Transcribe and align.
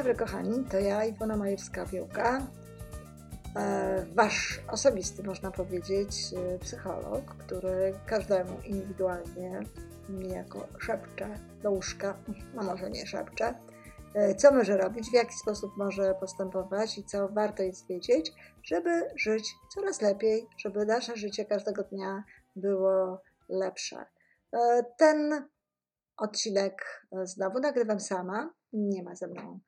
Dobry 0.00 0.14
kochani, 0.14 0.64
to 0.64 0.78
ja 0.78 1.04
Iwona 1.04 1.36
Majewska-Wiołka, 1.36 2.46
e, 3.56 4.06
wasz 4.14 4.60
osobisty, 4.68 5.22
można 5.22 5.50
powiedzieć, 5.50 6.10
e, 6.36 6.58
psycholog, 6.58 7.24
który 7.24 7.94
każdemu 8.06 8.60
indywidualnie 8.64 9.60
niejako 10.08 10.66
szepcze 10.78 11.38
do 11.62 11.70
łóżka, 11.70 12.16
no 12.54 12.62
może 12.62 12.90
nie 12.90 13.06
szepcze, 13.06 13.54
e, 14.14 14.34
co 14.34 14.54
może 14.54 14.76
robić, 14.76 15.10
w 15.10 15.14
jaki 15.14 15.34
sposób 15.34 15.76
może 15.76 16.14
postępować 16.14 16.98
i 16.98 17.04
co 17.04 17.28
warto 17.28 17.62
jest 17.62 17.86
wiedzieć, 17.88 18.32
żeby 18.62 19.10
żyć 19.16 19.54
coraz 19.74 20.00
lepiej, 20.00 20.46
żeby 20.58 20.86
nasze 20.86 21.16
życie 21.16 21.44
każdego 21.44 21.82
dnia 21.82 22.24
było 22.56 23.22
lepsze. 23.48 24.04
Ten 24.98 25.48
odcinek 26.16 27.06
znowu 27.22 27.60
nagrywam 27.60 28.00
sama, 28.00 28.50
nie 28.72 29.02
ma 29.02 29.14
ze 29.14 29.26
mną 29.26 29.60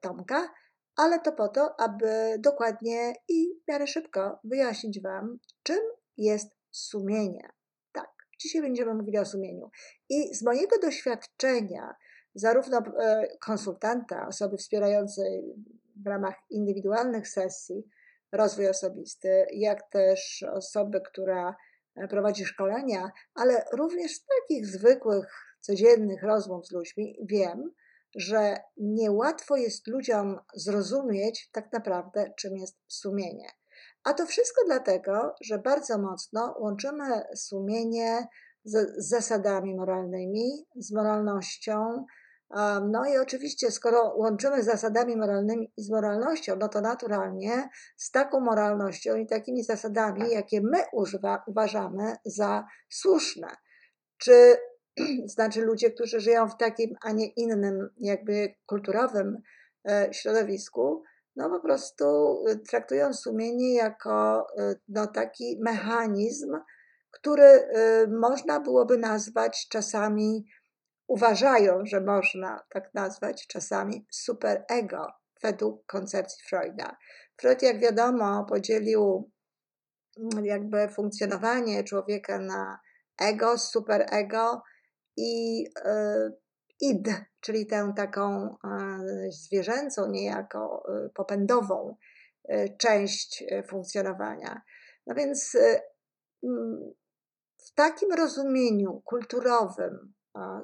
Tomka, 0.00 0.48
ale 0.96 1.20
to 1.20 1.32
po 1.32 1.48
to, 1.48 1.80
aby 1.80 2.36
dokładnie 2.38 3.12
i 3.28 3.60
w 3.64 3.68
miarę 3.70 3.86
szybko 3.86 4.38
wyjaśnić 4.44 5.02
Wam, 5.02 5.38
czym 5.62 5.80
jest 6.16 6.50
sumienie. 6.70 7.48
Tak, 7.92 8.10
dzisiaj 8.40 8.62
będziemy 8.62 8.94
mówili 8.94 9.18
o 9.18 9.24
sumieniu. 9.24 9.70
I 10.08 10.34
z 10.34 10.42
mojego 10.42 10.78
doświadczenia, 10.78 11.94
zarówno 12.34 12.78
e, 12.78 13.26
konsultanta, 13.40 14.26
osoby 14.28 14.56
wspierającej 14.56 15.54
w 15.96 16.06
ramach 16.06 16.34
indywidualnych 16.50 17.28
sesji 17.28 17.84
rozwój 18.32 18.68
osobisty, 18.68 19.46
jak 19.52 19.90
też 19.90 20.44
osoby, 20.52 21.00
która 21.00 21.56
e, 21.96 22.08
prowadzi 22.08 22.44
szkolenia, 22.44 23.10
ale 23.34 23.64
również 23.72 24.12
z 24.12 24.24
takich 24.26 24.66
zwykłych, 24.66 25.26
codziennych 25.60 26.22
rozmów 26.22 26.66
z 26.66 26.72
ludźmi, 26.72 27.18
wiem, 27.22 27.72
że 28.16 28.56
niełatwo 28.76 29.56
jest 29.56 29.86
ludziom 29.86 30.38
zrozumieć 30.54 31.50
tak 31.52 31.72
naprawdę, 31.72 32.32
czym 32.38 32.56
jest 32.56 32.78
sumienie. 32.88 33.48
A 34.04 34.14
to 34.14 34.26
wszystko 34.26 34.64
dlatego, 34.66 35.34
że 35.40 35.58
bardzo 35.58 35.98
mocno 35.98 36.54
łączymy 36.58 37.22
sumienie 37.36 38.26
z 38.64 39.08
zasadami 39.08 39.74
moralnymi, 39.74 40.66
z 40.76 40.92
moralnością. 40.92 42.04
No 42.90 43.06
i 43.06 43.18
oczywiście, 43.18 43.70
skoro 43.70 44.14
łączymy 44.16 44.62
z 44.62 44.66
zasadami 44.66 45.16
moralnymi 45.16 45.72
i 45.76 45.82
z 45.82 45.90
moralnością, 45.90 46.56
no 46.56 46.68
to 46.68 46.80
naturalnie 46.80 47.68
z 47.96 48.10
taką 48.10 48.40
moralnością 48.40 49.16
i 49.16 49.26
takimi 49.26 49.64
zasadami, 49.64 50.30
jakie 50.30 50.60
my 50.60 50.78
używa, 50.92 51.42
uważamy 51.46 52.16
za 52.24 52.66
słuszne. 52.90 53.48
Czy 54.18 54.56
znaczy 55.34 55.60
ludzie, 55.60 55.90
którzy 55.90 56.20
żyją 56.20 56.48
w 56.48 56.56
takim, 56.56 56.94
a 57.02 57.12
nie 57.12 57.26
innym, 57.26 57.88
jakby 57.98 58.54
kulturowym 58.66 59.38
e, 59.88 60.08
środowisku, 60.12 61.02
no 61.36 61.50
po 61.50 61.60
prostu 61.60 62.04
e, 62.48 62.56
traktują 62.56 63.12
sumienie 63.12 63.74
jako 63.74 64.46
e, 64.58 64.74
no, 64.88 65.06
taki 65.06 65.58
mechanizm, 65.60 66.56
który 67.10 67.68
można 68.20 68.60
byłoby 68.60 68.98
nazwać 68.98 69.66
czasami, 69.70 70.46
uważają, 71.06 71.86
że 71.86 72.00
można 72.00 72.60
tak 72.70 72.94
nazwać 72.94 73.46
czasami 73.46 74.06
superego 74.10 75.06
według 75.42 75.86
koncepcji 75.86 76.44
Freuda. 76.48 76.96
Freud, 77.36 77.62
jak 77.62 77.78
wiadomo, 77.80 78.44
podzielił 78.48 79.30
mm, 80.18 80.44
jakby 80.44 80.88
funkcjonowanie 80.88 81.84
człowieka 81.84 82.38
na 82.38 82.80
ego, 83.20 83.58
superego 83.58 84.62
i 85.16 85.64
e, 85.84 86.30
id, 86.80 87.08
czyli 87.40 87.66
tę 87.66 87.92
taką 87.96 88.56
e, 88.64 88.78
zwierzęcą, 89.30 90.10
niejako 90.10 90.82
e, 90.88 91.08
popędową 91.08 91.96
część 92.78 93.44
funkcjonowania. 93.68 94.62
No 95.06 95.14
więc 95.14 95.56
w 97.56 97.74
takim 97.74 98.12
rozumieniu 98.12 99.02
kulturowym 99.04 100.12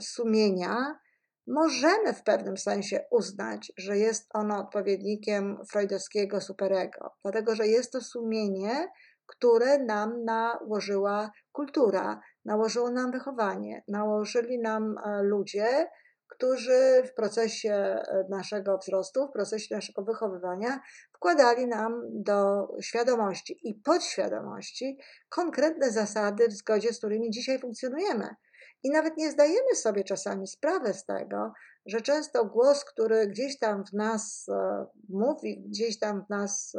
sumienia 0.01 0.99
możemy 1.47 2.15
w 2.15 2.23
pewnym 2.23 2.57
sensie 2.57 3.05
uznać, 3.11 3.73
że 3.77 3.99
jest 3.99 4.29
ono 4.35 4.59
odpowiednikiem 4.59 5.59
freudowskiego 5.71 6.41
superego, 6.41 7.11
dlatego 7.23 7.55
że 7.55 7.67
jest 7.67 7.93
to 7.93 8.01
sumienie, 8.01 8.89
które 9.27 9.79
nam 9.79 10.25
nałożyła 10.25 11.31
kultura, 11.53 12.21
nałożyło 12.49 12.91
nam 12.91 13.13
wychowanie, 13.13 13.85
nałożyli 13.89 14.59
nam 14.59 14.99
e, 14.99 15.23
ludzie, 15.23 15.89
którzy 16.29 17.03
w 17.07 17.15
procesie 17.15 17.73
e, 17.73 18.25
naszego 18.29 18.79
wzrostu, 18.79 19.27
w 19.27 19.33
procesie 19.33 19.75
naszego 19.75 20.03
wychowywania 20.03 20.81
wkładali 21.13 21.67
nam 21.67 22.03
do 22.11 22.69
świadomości 22.81 23.61
i 23.63 23.75
podświadomości 23.75 24.99
konkretne 25.29 25.91
zasady, 25.91 26.49
w 26.49 26.53
zgodzie 26.53 26.93
z 26.93 26.99
którymi 26.99 27.31
dzisiaj 27.31 27.59
funkcjonujemy. 27.59 28.29
I 28.83 28.91
nawet 28.91 29.17
nie 29.17 29.31
zdajemy 29.31 29.75
sobie 29.75 30.05
czasami 30.05 30.47
sprawy 30.47 30.95
z 30.95 31.05
tego, 31.05 31.53
że 31.87 32.01
często 32.01 32.45
głos, 32.45 32.85
który 32.85 33.27
gdzieś 33.27 33.59
tam 33.59 33.85
w 33.85 33.93
nas 33.93 34.47
e, 34.49 34.87
mówi, 35.09 35.65
gdzieś 35.69 35.99
tam 35.99 36.25
w 36.27 36.31
nas 36.31 36.77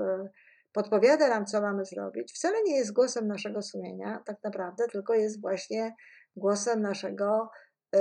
podpowiada 0.79 1.29
nam, 1.29 1.45
co 1.45 1.61
mamy 1.61 1.85
zrobić, 1.85 2.33
wcale 2.33 2.63
nie 2.63 2.77
jest 2.77 2.93
głosem 2.93 3.27
naszego 3.27 3.61
sumienia, 3.61 4.23
tak 4.25 4.37
naprawdę, 4.43 4.87
tylko 4.87 5.13
jest 5.13 5.41
właśnie 5.41 5.95
głosem 6.35 6.81
naszego 6.81 7.49
y, 7.95 7.99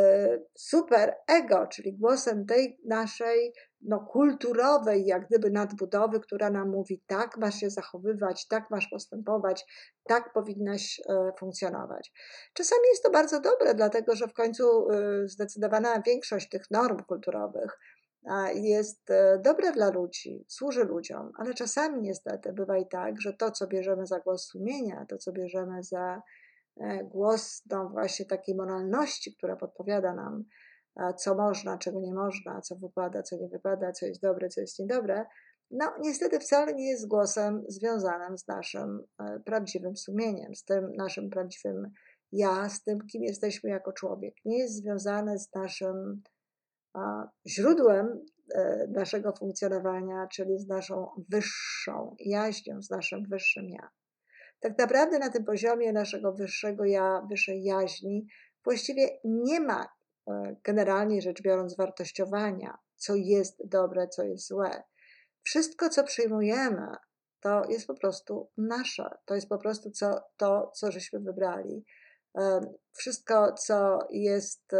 super 0.59 1.15
ego, 1.29 1.67
czyli 1.67 1.97
głosem 1.97 2.47
tej 2.47 2.79
naszej 2.87 3.53
no, 3.81 4.01
kulturowej, 4.13 5.07
jak 5.07 5.27
gdyby 5.27 5.51
nadbudowy, 5.51 6.21
która 6.21 6.51
nam 6.51 6.71
mówi: 6.71 7.03
tak 7.07 7.37
masz 7.37 7.55
się 7.55 7.71
zachowywać, 7.71 8.49
tak 8.49 8.71
masz 8.71 8.89
postępować, 8.89 9.65
tak 10.09 10.33
powinnaś 10.33 10.99
y, 10.99 11.03
funkcjonować. 11.39 12.13
Czasami 12.55 12.83
jest 12.91 13.03
to 13.03 13.11
bardzo 13.11 13.41
dobre, 13.41 13.75
dlatego 13.75 14.17
że 14.17 14.29
w 14.29 14.33
końcu 14.33 14.91
y, 14.91 15.29
zdecydowana 15.29 16.03
większość 16.07 16.49
tych 16.49 16.71
norm 16.71 17.05
kulturowych 17.05 17.79
jest 18.55 19.11
e, 19.11 19.39
dobre 19.45 19.73
dla 19.73 19.91
ludzi, 19.91 20.45
służy 20.49 20.85
ludziom, 20.85 21.33
ale 21.37 21.55
czasami 21.55 22.03
niestety 22.03 22.53
bywa 22.53 22.79
i 22.79 22.89
tak, 22.89 23.21
że 23.21 23.33
to, 23.33 23.51
co 23.51 23.67
bierzemy 23.67 24.07
za 24.07 24.21
głos 24.21 24.47
sumienia, 24.47 25.07
to, 25.09 25.19
co 25.19 25.33
bierzemy 25.33 25.83
za 25.83 26.23
e, 26.77 27.05
głos 27.05 27.63
no 27.71 27.89
właśnie 27.89 28.27
takiej 28.27 28.55
moralności, 28.55 29.35
która 29.37 29.57
podpowiada 29.57 30.15
nam, 30.15 30.45
co 31.17 31.35
można, 31.35 31.79
czego 31.79 32.01
nie 32.01 32.15
można, 32.15 32.61
co 32.61 32.77
wypada, 32.77 33.23
co 33.23 33.37
nie 33.37 33.49
wypada, 33.49 33.93
co 33.93 34.07
jest 34.07 34.23
dobre, 34.23 34.49
co 34.49 34.61
jest 34.61 34.79
niedobre, 34.79 35.27
no 35.71 35.93
niestety 36.01 36.39
wcale 36.39 36.75
nie 36.75 36.91
jest 36.91 37.09
głosem 37.09 37.65
związanym 37.69 38.39
z 38.39 38.47
naszym 38.47 39.03
e, 39.21 39.41
prawdziwym 39.41 39.97
sumieniem, 39.97 40.55
z 40.55 40.65
tym 40.65 40.93
naszym 40.97 41.31
prawdziwym 41.31 41.91
ja, 42.33 42.69
z 42.69 42.83
tym, 42.83 42.99
kim 43.13 43.23
jesteśmy 43.23 43.71
jako 43.71 43.93
człowiek. 43.93 44.35
Nie 44.45 44.59
jest 44.59 44.75
związane 44.75 45.39
z 45.39 45.55
naszym 45.55 46.23
źródłem 47.47 48.25
e, 48.55 48.87
naszego 48.89 49.33
funkcjonowania, 49.33 50.27
czyli 50.33 50.59
z 50.59 50.67
naszą 50.67 51.25
wyższą 51.29 52.17
jaźnią, 52.19 52.83
z 52.83 52.91
naszym 52.91 53.27
wyższym 53.31 53.69
ja. 53.69 53.89
Tak 54.61 54.79
naprawdę 54.79 55.19
na 55.19 55.31
tym 55.31 55.45
poziomie 55.45 55.93
naszego 55.93 56.33
wyższego 56.33 56.85
ja, 56.85 57.27
wyższej 57.31 57.65
jaźni, 57.65 58.27
właściwie 58.65 59.09
nie 59.25 59.61
ma 59.61 59.89
e, 60.29 60.57
generalnie 60.65 61.23
rzecz 61.23 61.43
biorąc 61.43 61.77
wartościowania, 61.77 62.79
co 62.97 63.15
jest 63.17 63.69
dobre, 63.69 64.09
co 64.09 64.23
jest 64.23 64.47
złe. 64.47 64.83
Wszystko, 65.43 65.89
co 65.89 66.05
przyjmujemy, 66.05 66.87
to 67.41 67.63
jest 67.69 67.87
po 67.87 67.95
prostu 67.95 68.51
nasze, 68.57 69.11
to 69.25 69.35
jest 69.35 69.49
po 69.49 69.59
prostu 69.59 69.91
co, 69.91 70.21
to, 70.37 70.73
co 70.75 70.93
żeśmy 70.93 71.21
wybrali. 71.21 71.85
Wszystko, 72.93 73.53
co 73.53 73.99
jest, 74.11 74.75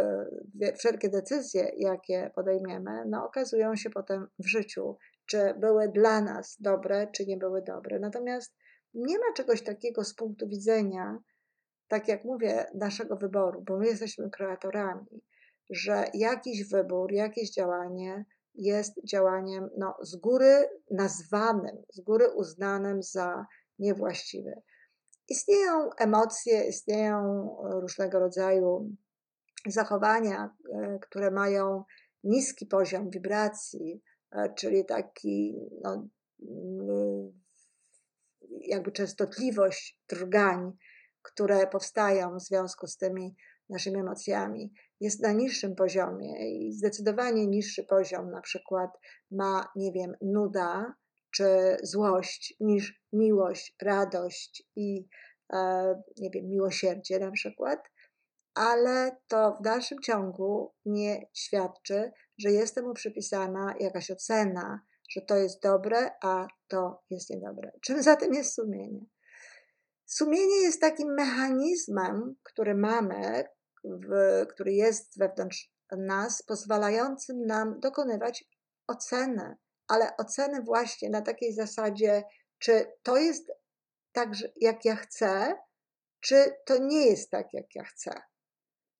e, 0.61 0.73
wszelkie 0.73 1.09
decyzje, 1.09 1.71
jakie 1.77 2.31
podejmiemy, 2.35 3.05
no, 3.07 3.25
okazują 3.25 3.75
się 3.75 3.89
potem 3.89 4.27
w 4.39 4.47
życiu, 4.47 4.97
czy 5.25 5.53
były 5.53 5.89
dla 5.89 6.21
nas 6.21 6.57
dobre, 6.59 7.07
czy 7.11 7.25
nie 7.25 7.37
były 7.37 7.61
dobre. 7.61 7.99
Natomiast 7.99 8.55
nie 8.93 9.17
ma 9.17 9.33
czegoś 9.35 9.61
takiego 9.61 10.03
z 10.03 10.13
punktu 10.13 10.47
widzenia, 10.47 11.17
tak 11.87 12.07
jak 12.07 12.23
mówię, 12.23 12.65
naszego 12.75 13.15
wyboru, 13.15 13.61
bo 13.61 13.77
my 13.77 13.87
jesteśmy 13.87 14.29
kreatorami, 14.29 15.21
że 15.69 16.05
jakiś 16.13 16.69
wybór, 16.69 17.11
jakieś 17.11 17.51
działanie 17.51 18.25
jest 18.55 18.93
działaniem 19.05 19.69
no, 19.77 19.95
z 20.01 20.15
góry 20.15 20.69
nazwanym, 20.91 21.77
z 21.89 22.01
góry 22.01 22.29
uznanym 22.29 23.03
za 23.03 23.45
niewłaściwe. 23.79 24.61
Istnieją 25.29 25.89
emocje, 25.97 26.63
istnieją 26.67 27.47
różnego 27.81 28.19
rodzaju 28.19 28.89
zachowania, 29.67 30.55
e, 30.73 30.99
które 31.01 31.31
mają 31.31 31.83
niski 32.23 32.65
poziom 32.65 33.09
wibracji, 33.09 34.01
e, 34.31 34.53
czyli 34.53 34.85
taki 34.85 35.55
no, 35.83 36.09
jakby 38.61 38.91
częstotliwość 38.91 39.99
drgań, 40.09 40.71
które 41.21 41.67
powstają 41.67 42.35
w 42.35 42.41
związku 42.41 42.87
z 42.87 42.97
tymi 42.97 43.35
naszymi 43.69 43.99
emocjami. 43.99 44.73
Jest 44.99 45.21
na 45.21 45.31
niższym 45.31 45.75
poziomie 45.75 46.51
i 46.51 46.73
zdecydowanie 46.73 47.47
niższy 47.47 47.83
poziom 47.83 48.31
na 48.31 48.41
przykład 48.41 48.89
ma, 49.31 49.71
nie 49.75 49.91
wiem, 49.91 50.13
nuda 50.21 50.93
czy 51.31 51.77
złość 51.83 52.53
niż 52.59 53.01
miłość, 53.13 53.75
radość 53.81 54.63
i, 54.75 55.07
e, 55.53 55.95
nie 56.17 56.29
wiem, 56.29 56.49
miłosierdzie 56.49 57.19
na 57.19 57.31
przykład, 57.31 57.79
ale 58.53 59.17
to 59.27 59.57
w 59.59 59.63
dalszym 59.63 59.99
ciągu 59.99 60.73
nie 60.85 61.27
świadczy, 61.33 62.11
że 62.37 62.51
jest 62.51 62.75
temu 62.75 62.93
przypisana 62.93 63.75
jakaś 63.79 64.11
ocena, 64.11 64.81
że 65.09 65.21
to 65.21 65.37
jest 65.37 65.61
dobre, 65.61 66.11
a 66.23 66.47
to 66.67 67.03
jest 67.09 67.29
niedobre. 67.29 67.71
Czym 67.81 68.03
zatem 68.03 68.33
jest 68.33 68.53
sumienie? 68.53 69.05
Sumienie 70.05 70.61
jest 70.61 70.81
takim 70.81 71.13
mechanizmem, 71.13 72.35
który 72.43 72.75
mamy, 72.75 73.43
w, 73.83 74.45
który 74.49 74.73
jest 74.73 75.19
wewnątrz 75.19 75.71
nas, 75.97 76.43
pozwalającym 76.43 77.45
nam 77.45 77.79
dokonywać 77.79 78.49
oceny, 78.87 79.57
ale 79.89 80.17
oceny 80.17 80.61
właśnie 80.61 81.09
na 81.09 81.21
takiej 81.21 81.53
zasadzie, 81.53 82.23
czy 82.59 82.91
to 83.03 83.17
jest 83.17 83.51
tak, 84.11 84.29
jak 84.61 84.85
ja 84.85 84.95
chcę, 84.95 85.55
czy 86.19 86.53
to 86.65 86.77
nie 86.77 87.05
jest 87.05 87.31
tak, 87.31 87.53
jak 87.53 87.75
ja 87.75 87.83
chcę. 87.83 88.21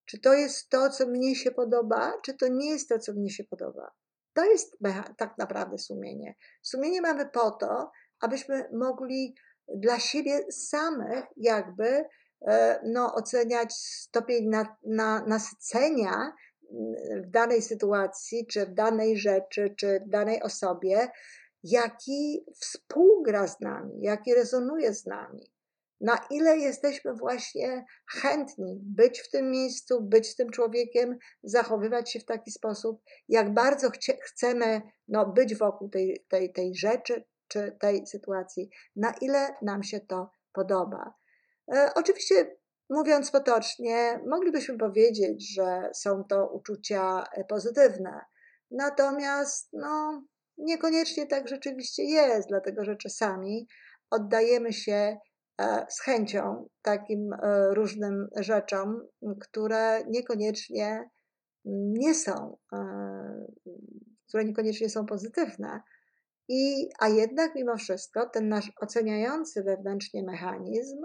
Czy 0.05 0.19
to 0.19 0.33
jest 0.33 0.69
to, 0.69 0.89
co 0.89 1.07
mnie 1.07 1.35
się 1.35 1.51
podoba, 1.51 2.13
czy 2.23 2.33
to 2.33 2.47
nie 2.47 2.69
jest 2.69 2.89
to, 2.89 2.99
co 2.99 3.13
mnie 3.13 3.29
się 3.29 3.43
podoba. 3.43 3.91
To 4.33 4.45
jest 4.45 4.77
tak 5.17 5.37
naprawdę 5.37 5.77
sumienie. 5.77 6.35
Sumienie 6.61 7.01
mamy 7.01 7.25
po 7.25 7.51
to, 7.51 7.91
abyśmy 8.19 8.69
mogli 8.73 9.35
dla 9.67 9.99
siebie 9.99 10.51
samych 10.51 11.25
jakby 11.37 12.05
e, 12.47 12.79
no, 12.85 13.15
oceniać 13.15 13.73
stopień 13.73 14.49
na, 14.49 14.77
na, 14.83 15.25
nasycenia 15.25 16.33
w 17.15 17.29
danej 17.29 17.61
sytuacji, 17.61 18.47
czy 18.47 18.65
w 18.65 18.73
danej 18.73 19.17
rzeczy, 19.17 19.75
czy 19.77 19.99
w 19.99 20.09
danej 20.09 20.43
osobie, 20.43 21.07
jaki 21.63 22.45
współgra 22.59 23.47
z 23.47 23.59
nami, 23.59 24.01
jaki 24.01 24.33
rezonuje 24.33 24.93
z 24.93 25.05
nami. 25.05 25.51
Na 26.01 26.25
ile 26.29 26.57
jesteśmy 26.57 27.13
właśnie 27.13 27.85
chętni 28.11 28.79
być 28.81 29.19
w 29.19 29.31
tym 29.31 29.51
miejscu, 29.51 30.01
być 30.01 30.35
tym 30.35 30.49
człowiekiem, 30.49 31.17
zachowywać 31.43 32.11
się 32.11 32.19
w 32.19 32.25
taki 32.25 32.51
sposób, 32.51 33.01
jak 33.29 33.53
bardzo 33.53 33.89
chcie, 33.89 34.17
chcemy 34.21 34.81
no, 35.07 35.25
być 35.25 35.55
wokół 35.55 35.89
tej, 35.89 36.25
tej, 36.29 36.53
tej 36.53 36.75
rzeczy, 36.75 37.23
czy 37.47 37.77
tej 37.79 38.07
sytuacji, 38.07 38.69
na 38.95 39.13
ile 39.21 39.55
nam 39.61 39.83
się 39.83 39.99
to 39.99 40.31
podoba. 40.53 41.13
E, 41.73 41.91
oczywiście, 41.95 42.57
mówiąc 42.89 43.31
potocznie, 43.31 44.19
moglibyśmy 44.27 44.77
powiedzieć, 44.77 45.53
że 45.55 45.89
są 45.93 46.23
to 46.23 46.47
uczucia 46.47 47.23
e, 47.33 47.43
pozytywne, 47.43 48.21
natomiast 48.71 49.69
no, 49.73 50.23
niekoniecznie 50.57 51.27
tak 51.27 51.47
rzeczywiście 51.47 52.03
jest, 52.03 52.47
dlatego 52.49 52.85
że 52.85 52.95
czasami 52.95 53.67
oddajemy 54.11 54.73
się 54.73 55.17
e, 55.61 55.85
z 55.89 56.01
chęcią 56.01 56.69
takim 56.81 57.29
różnym 57.71 58.27
rzeczom, 58.35 59.07
które 59.41 60.03
niekoniecznie 60.07 61.09
nie 61.65 62.15
są, 62.15 62.57
które 64.27 64.45
niekoniecznie 64.45 64.89
są 64.89 65.05
pozytywne. 65.05 65.81
I, 66.47 66.89
a 66.99 67.07
jednak 67.07 67.55
mimo 67.55 67.77
wszystko 67.77 68.29
ten 68.29 68.49
nasz 68.49 68.71
oceniający 68.81 69.63
wewnętrznie 69.63 70.23
mechanizm, 70.23 70.97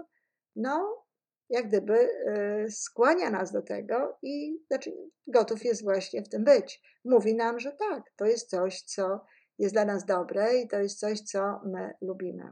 no, 0.55 1.04
jak 1.49 1.67
gdyby 1.67 2.09
y, 2.65 2.71
skłania 2.71 3.29
nas 3.29 3.51
do 3.51 3.61
tego 3.61 4.17
i 4.21 4.57
znaczy, 4.67 4.91
gotów 5.27 5.65
jest 5.65 5.83
właśnie 5.83 6.23
w 6.23 6.29
tym 6.29 6.43
być. 6.43 6.81
Mówi 7.05 7.35
nam, 7.35 7.59
że 7.59 7.71
tak, 7.71 8.03
to 8.15 8.25
jest 8.25 8.49
coś, 8.49 8.81
co 8.81 9.25
jest 9.59 9.75
dla 9.75 9.85
nas 9.85 10.05
dobre 10.05 10.57
i 10.57 10.67
to 10.67 10.79
jest 10.79 10.99
coś, 10.99 11.21
co 11.21 11.61
my 11.65 11.93
lubimy. 12.01 12.51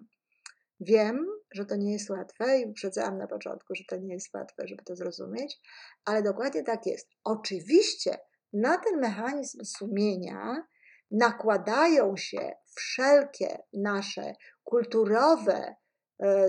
Wiem, 0.79 1.25
że 1.53 1.65
to 1.65 1.75
nie 1.75 1.93
jest 1.93 2.09
łatwe 2.09 2.59
i 2.59 2.65
uprzedzałam 2.65 3.17
na 3.17 3.27
początku, 3.27 3.75
że 3.75 3.83
to 3.89 3.97
nie 3.97 4.13
jest 4.13 4.33
łatwe, 4.33 4.67
żeby 4.67 4.83
to 4.83 4.95
zrozumieć, 4.95 5.59
ale 6.05 6.23
dokładnie 6.23 6.63
tak 6.63 6.85
jest. 6.85 7.09
Oczywiście 7.23 8.17
na 8.53 8.77
ten 8.77 8.99
mechanizm 8.99 9.65
sumienia 9.65 10.67
nakładają 11.11 12.17
się 12.17 12.51
wszelkie 12.75 13.57
nasze 13.73 14.33
kulturowe 14.63 15.75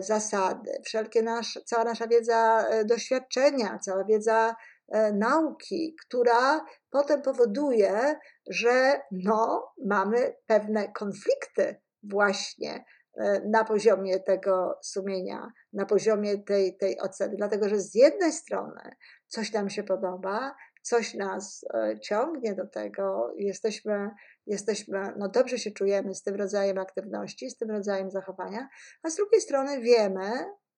zasady, 0.00 0.70
wszelkie 0.84 1.22
nasze, 1.22 1.60
cała 1.64 1.84
nasza 1.84 2.06
wiedza 2.06 2.66
e, 2.68 2.84
doświadczenia, 2.84 3.78
cała 3.78 4.04
wiedza 4.04 4.56
e, 4.88 5.12
nauki, 5.12 5.96
która 6.06 6.64
potem 6.90 7.22
powoduje, 7.22 8.18
że 8.50 9.00
no, 9.10 9.72
mamy 9.86 10.34
pewne 10.46 10.92
konflikty 10.92 11.80
właśnie 12.02 12.84
na 13.50 13.64
poziomie 13.64 14.20
tego 14.20 14.78
sumienia, 14.82 15.52
na 15.72 15.86
poziomie 15.86 16.38
tej, 16.38 16.76
tej 16.76 17.00
oceny. 17.00 17.34
Dlatego, 17.36 17.68
że 17.68 17.80
z 17.80 17.94
jednej 17.94 18.32
strony 18.32 18.80
coś 19.28 19.52
nam 19.52 19.70
się 19.70 19.82
podoba, 19.82 20.54
coś 20.84 21.14
nas 21.14 21.64
ciągnie 22.02 22.54
do 22.54 22.66
tego, 22.66 23.32
jesteśmy 23.36 24.10
jesteśmy, 24.46 25.12
no 25.18 25.28
dobrze 25.28 25.58
się 25.58 25.70
czujemy 25.70 26.14
z 26.14 26.22
tym 26.22 26.34
rodzajem 26.34 26.78
aktywności, 26.78 27.50
z 27.50 27.56
tym 27.56 27.70
rodzajem 27.70 28.10
zachowania, 28.10 28.68
a 29.02 29.10
z 29.10 29.16
drugiej 29.16 29.40
strony 29.40 29.80
wiemy 29.80 30.30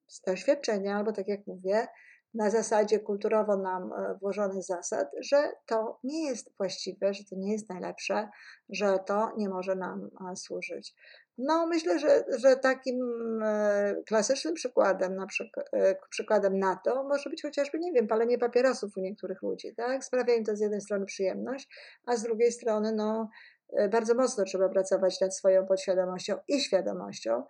z 0.06 0.20
doświadczenia, 0.20 0.96
albo 0.96 1.12
tak 1.12 1.28
jak 1.28 1.46
mówię, 1.46 1.86
na 2.34 2.50
zasadzie 2.50 3.00
kulturowo 3.00 3.56
nam 3.56 3.92
e, 3.92 4.18
włożonych 4.20 4.62
zasad, 4.62 5.08
że 5.20 5.52
to 5.66 5.98
nie 6.04 6.26
jest 6.26 6.56
właściwe, 6.56 7.14
że 7.14 7.24
to 7.24 7.36
nie 7.36 7.52
jest 7.52 7.68
najlepsze, 7.68 8.28
że 8.68 8.98
to 9.06 9.32
nie 9.36 9.48
może 9.48 9.76
nam 9.76 10.10
e, 10.32 10.36
służyć. 10.36 10.94
No, 11.38 11.66
myślę, 11.66 11.98
że, 11.98 12.24
że 12.38 12.56
takim 12.56 12.98
e, 13.42 13.94
klasycznym 14.06 14.54
przykładem, 14.54 15.14
na 15.16 15.26
przykład, 15.26 15.66
przykładem 16.10 16.58
na 16.58 16.76
to 16.84 17.04
może 17.04 17.30
być 17.30 17.42
chociażby, 17.42 17.78
nie 17.78 17.92
wiem, 17.92 18.06
palenie 18.06 18.38
papierosów 18.38 18.96
u 18.96 19.00
niektórych 19.00 19.42
ludzi, 19.42 19.74
tak? 19.76 20.04
Sprawia 20.04 20.34
im 20.34 20.44
to 20.44 20.56
z 20.56 20.60
jednej 20.60 20.80
strony 20.80 21.06
przyjemność, 21.06 21.68
a 22.06 22.16
z 22.16 22.22
drugiej 22.22 22.52
strony, 22.52 22.92
no, 22.92 23.28
E, 23.72 23.88
bardzo 23.88 24.14
mocno 24.14 24.44
trzeba 24.44 24.68
pracować 24.68 25.20
nad 25.20 25.36
swoją 25.36 25.66
podświadomością 25.66 26.36
i 26.48 26.60
świadomością, 26.60 27.42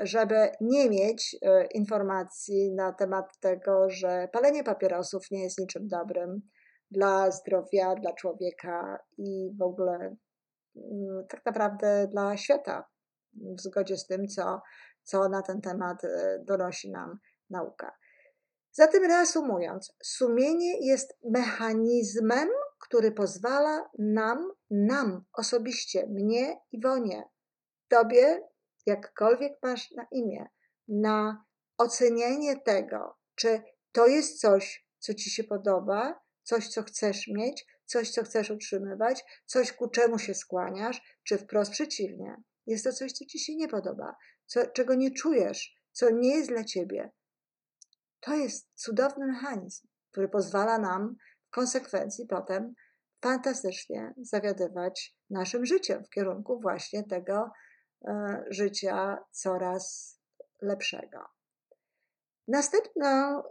żeby 0.00 0.50
nie 0.60 0.90
mieć 0.90 1.36
e, 1.42 1.66
informacji 1.66 2.72
na 2.72 2.92
temat 2.92 3.38
tego, 3.40 3.90
że 3.90 4.28
palenie 4.32 4.64
papierosów 4.64 5.30
nie 5.30 5.42
jest 5.42 5.58
niczym 5.58 5.88
dobrym 5.88 6.42
dla 6.90 7.30
zdrowia, 7.30 7.94
dla 7.94 8.12
człowieka 8.12 8.98
i 9.18 9.50
w 9.58 9.62
ogóle 9.62 10.16
mm, 10.76 11.26
tak 11.28 11.46
naprawdę 11.46 12.08
dla 12.10 12.36
świata, 12.36 12.84
w 13.34 13.60
zgodzie 13.60 13.96
z 13.96 14.06
tym, 14.06 14.28
co, 14.28 14.62
co 15.02 15.28
na 15.28 15.42
ten 15.42 15.60
temat 15.60 16.04
e, 16.04 16.38
donosi 16.46 16.90
nam 16.90 17.18
nauka. 17.50 17.96
Zatem 18.72 19.04
reasumując, 19.04 19.94
sumienie 20.02 20.86
jest 20.86 21.18
mechanizmem, 21.24 22.48
który 22.80 23.12
pozwala 23.12 23.90
nam, 23.98 24.52
nam 24.70 25.24
osobiście, 25.32 26.06
mnie, 26.06 26.56
Iwonie, 26.72 27.24
tobie, 27.88 28.48
jakkolwiek 28.86 29.52
masz 29.62 29.90
na 29.90 30.06
imię, 30.12 30.46
na 30.88 31.44
ocenienie 31.78 32.60
tego, 32.60 33.16
czy 33.34 33.62
to 33.92 34.06
jest 34.06 34.40
coś, 34.40 34.86
co 34.98 35.14
ci 35.14 35.30
się 35.30 35.44
podoba, 35.44 36.20
coś, 36.42 36.68
co 36.68 36.82
chcesz 36.82 37.28
mieć, 37.28 37.66
coś, 37.84 38.10
co 38.10 38.22
chcesz 38.22 38.50
utrzymywać, 38.50 39.24
coś, 39.46 39.72
ku 39.72 39.88
czemu 39.88 40.18
się 40.18 40.34
skłaniasz, 40.34 41.20
czy 41.24 41.38
wprost 41.38 41.72
przeciwnie. 41.72 42.36
Jest 42.66 42.84
to 42.84 42.92
coś, 42.92 43.12
co 43.12 43.24
ci 43.24 43.38
się 43.38 43.56
nie 43.56 43.68
podoba, 43.68 44.16
co, 44.46 44.66
czego 44.66 44.94
nie 44.94 45.10
czujesz, 45.10 45.74
co 45.92 46.10
nie 46.10 46.36
jest 46.36 46.48
dla 46.48 46.64
ciebie. 46.64 47.10
To 48.20 48.34
jest 48.34 48.68
cudowny 48.74 49.26
mechanizm, 49.26 49.88
który 50.10 50.28
pozwala 50.28 50.78
nam 50.78 51.16
w 51.46 51.50
konsekwencji 51.50 52.26
potem 52.26 52.74
fantastycznie 53.20 54.14
zawiadywać 54.16 55.16
naszym 55.30 55.66
życiem 55.66 56.04
w 56.04 56.10
kierunku 56.10 56.60
właśnie 56.60 57.04
tego 57.04 57.50
e, 58.04 58.44
życia 58.50 59.18
coraz 59.30 60.16
lepszego. 60.62 61.18
Następną 62.48 63.42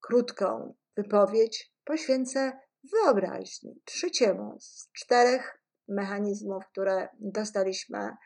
krótką 0.00 0.74
wypowiedź 0.96 1.72
poświęcę 1.84 2.60
wyobraźni, 2.92 3.82
trzeciemu 3.84 4.56
z 4.60 4.90
czterech 4.92 5.62
mechanizmów, 5.88 6.64
które 6.66 7.08
dostaliśmy 7.20 8.16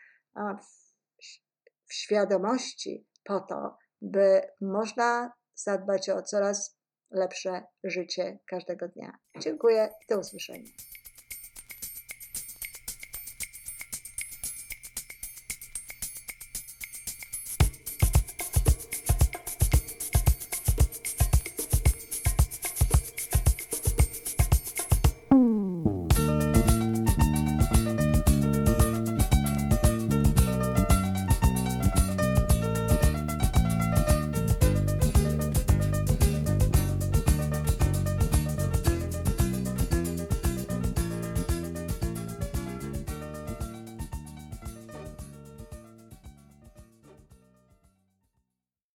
w 1.87 1.95
świadomości 1.95 3.07
po 3.25 3.41
to, 3.41 3.77
by 4.01 4.43
można 4.61 5.33
zadbać 5.55 6.09
o 6.11 6.23
coraz 6.23 6.79
lepsze 7.11 7.67
życie 7.85 8.39
każdego 8.47 8.89
dnia. 8.89 9.19
Dziękuję 9.39 9.89
i 10.03 10.13
do 10.13 10.21
usłyszenia. 10.21 10.71